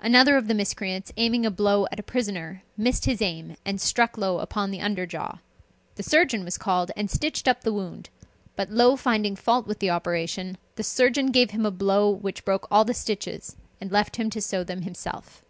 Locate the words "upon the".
4.38-4.80